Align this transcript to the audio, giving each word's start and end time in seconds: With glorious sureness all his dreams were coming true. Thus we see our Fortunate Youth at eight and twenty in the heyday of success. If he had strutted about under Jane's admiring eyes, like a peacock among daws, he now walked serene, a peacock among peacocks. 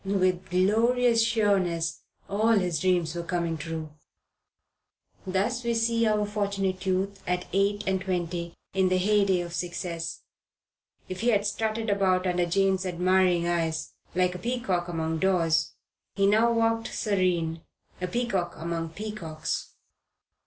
With 0.03 0.49
glorious 0.49 1.23
sureness 1.23 2.01
all 2.27 2.53
his 2.53 2.79
dreams 2.79 3.13
were 3.13 3.21
coming 3.21 3.55
true. 3.55 3.91
Thus 5.27 5.63
we 5.63 5.75
see 5.75 6.07
our 6.07 6.25
Fortunate 6.25 6.83
Youth 6.87 7.21
at 7.27 7.45
eight 7.53 7.83
and 7.85 8.01
twenty 8.01 8.55
in 8.73 8.89
the 8.89 8.97
heyday 8.97 9.41
of 9.41 9.53
success. 9.53 10.21
If 11.07 11.19
he 11.21 11.27
had 11.27 11.45
strutted 11.45 11.87
about 11.91 12.25
under 12.25 12.47
Jane's 12.47 12.83
admiring 12.83 13.47
eyes, 13.47 13.93
like 14.15 14.33
a 14.33 14.39
peacock 14.39 14.87
among 14.87 15.19
daws, 15.19 15.73
he 16.15 16.25
now 16.25 16.51
walked 16.51 16.91
serene, 16.91 17.61
a 18.01 18.07
peacock 18.07 18.55
among 18.57 18.89
peacocks. 18.93 19.75